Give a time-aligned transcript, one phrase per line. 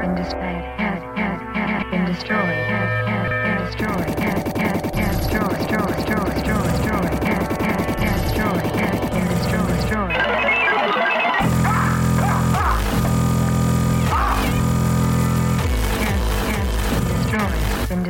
[0.00, 2.68] been displayed has has has been destroyed
[3.42, 4.43] been destroyed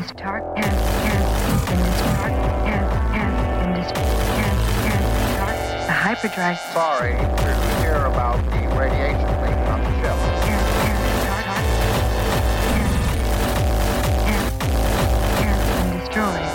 [0.06, 0.12] The
[5.88, 10.16] hyperdrive Sorry to hear about the radiation leak on the ship.
[15.80, 16.48] been destroyed.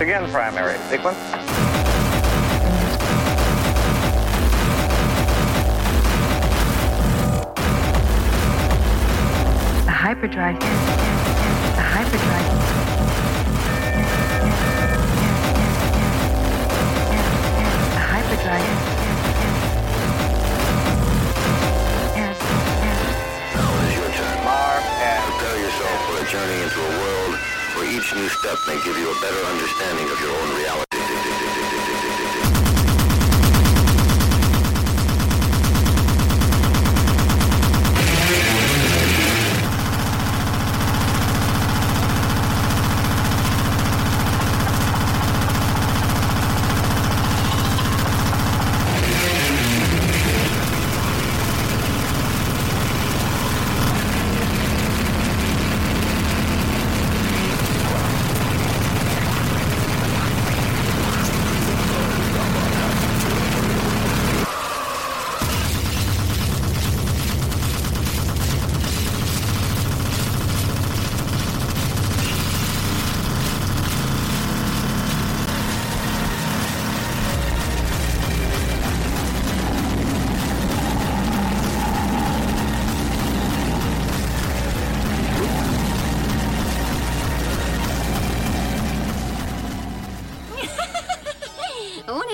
[0.00, 1.33] Begin primary sequence.
[25.56, 27.34] Yourself for a journey into a world
[27.74, 30.83] where each new step may give you a better understanding of your own reality.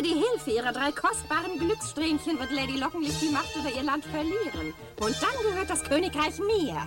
[0.00, 4.02] Ohne die Hilfe ihrer drei kostbaren Glückssträhnchen wird Lady Lockenlicht die Macht über ihr Land
[4.06, 4.72] verlieren.
[4.98, 6.86] Und dann gehört das Königreich mir.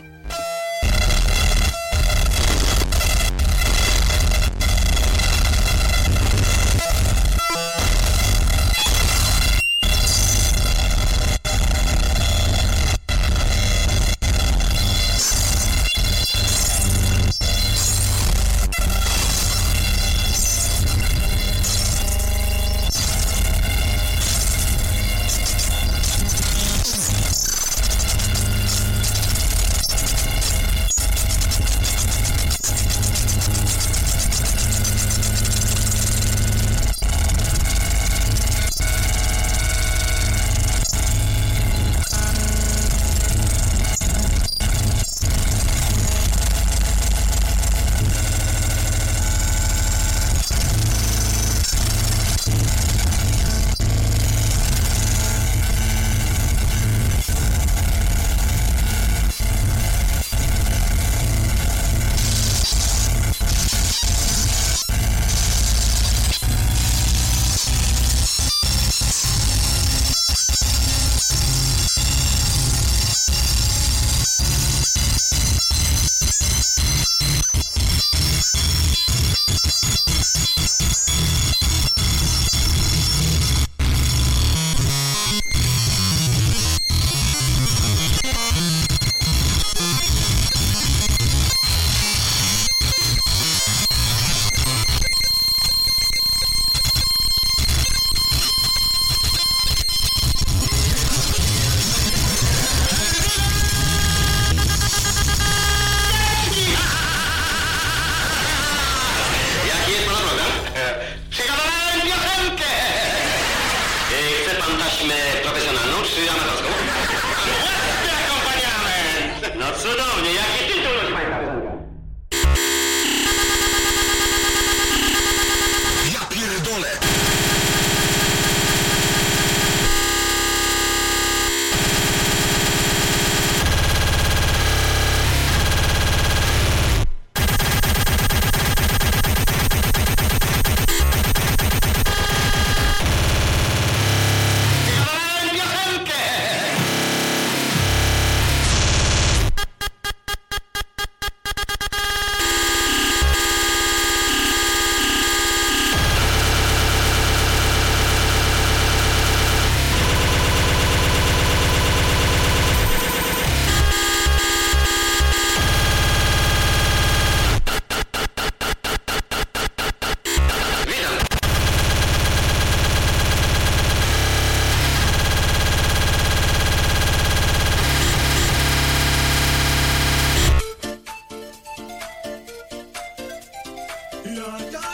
[184.34, 184.93] Wyglądacie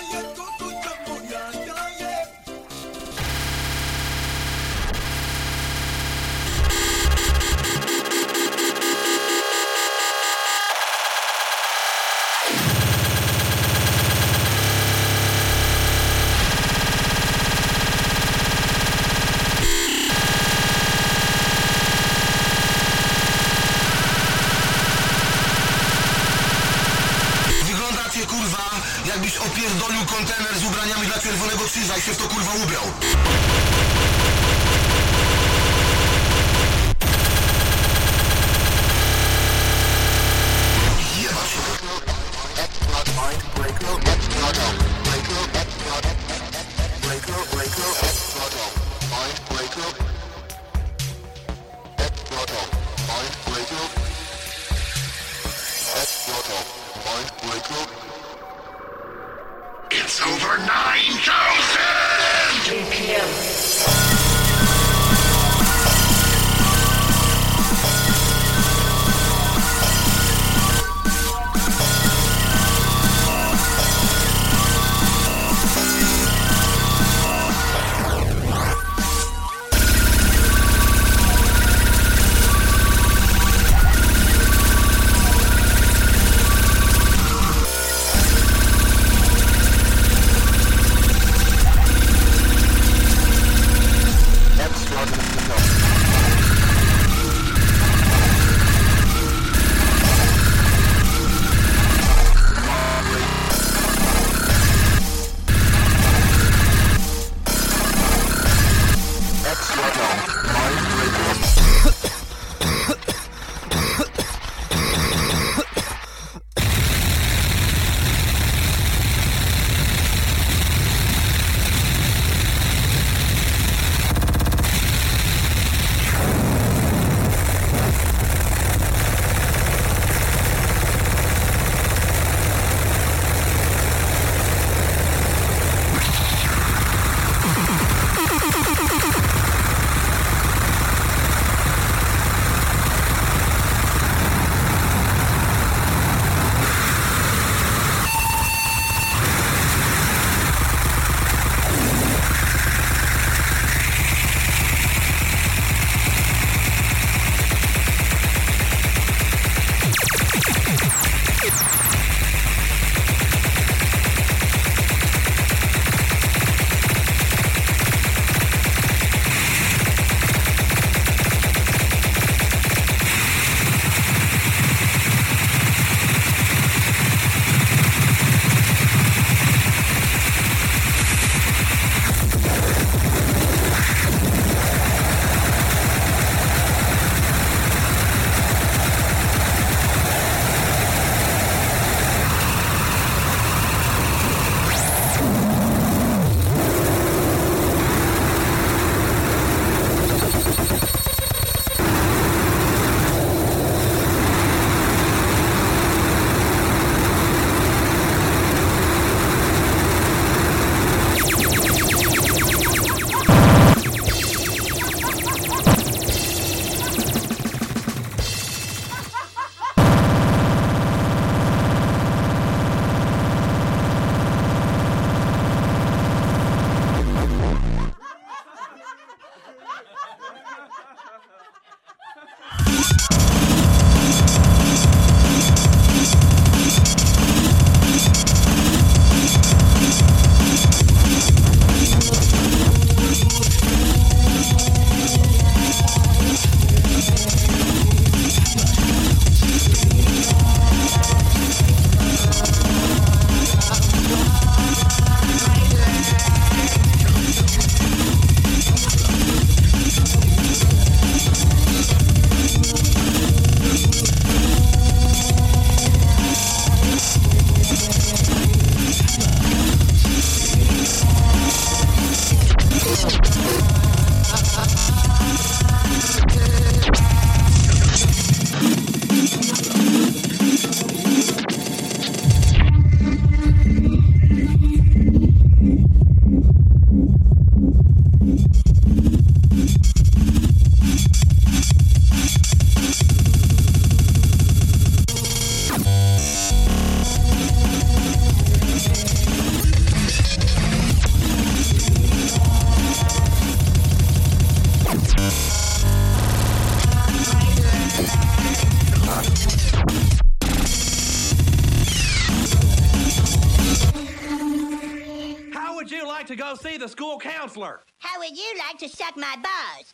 [316.36, 317.82] go see the school counselor.
[318.00, 319.94] How would you like to suck my balls?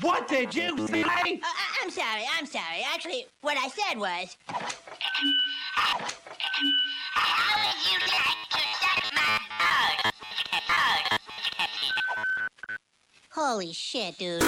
[0.00, 1.02] What did you say?
[1.02, 1.40] Uh, I-
[1.82, 2.84] I'm sorry, I'm sorry.
[2.92, 4.36] Actually, what I said was.
[4.46, 5.98] How
[7.58, 10.12] would you like to suck my balls?
[13.30, 14.42] Holy shit, dude.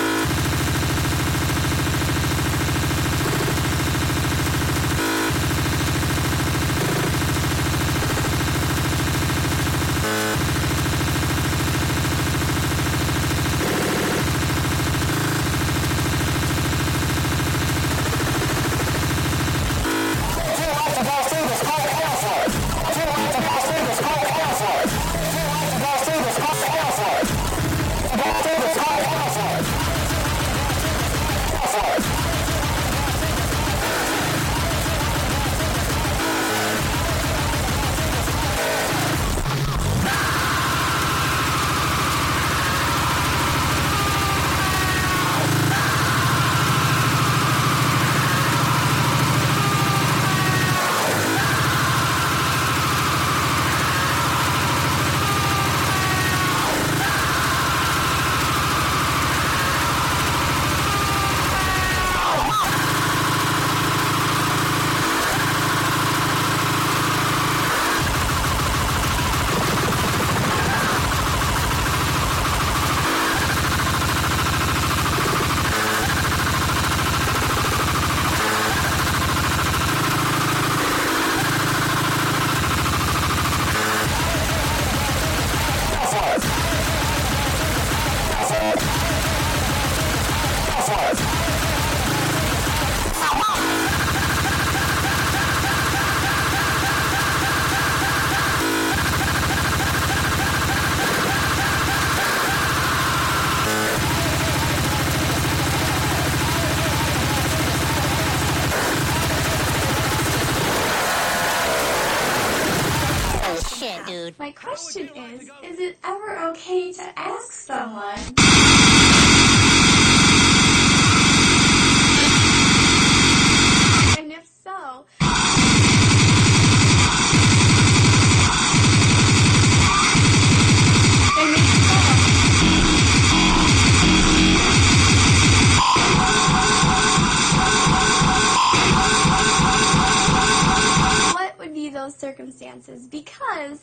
[142.67, 143.07] Circumstances?
[143.09, 143.79] Because